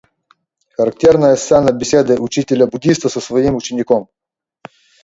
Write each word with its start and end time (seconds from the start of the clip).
Характерная 0.75 1.35
сцена 1.35 1.71
беседы 1.79 2.17
учителя-буддиста 2.19 3.07
со 3.07 3.19
своим 3.19 3.53
учеником. 3.53 4.09